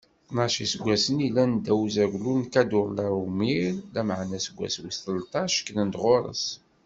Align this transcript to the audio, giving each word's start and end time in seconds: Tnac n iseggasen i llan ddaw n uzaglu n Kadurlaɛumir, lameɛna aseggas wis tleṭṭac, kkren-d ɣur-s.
Tnac 0.29 0.55
n 0.59 0.63
iseggasen 0.65 1.17
i 1.25 1.27
llan 1.31 1.51
ddaw 1.57 1.79
n 1.83 1.85
uzaglu 1.85 2.33
n 2.41 2.49
Kadurlaɛumir, 2.53 3.73
lameɛna 3.93 4.35
aseggas 4.41 4.75
wis 4.81 4.97
tleṭṭac, 5.05 5.51
kkren-d 5.55 5.95
ɣur-s. 6.03 6.45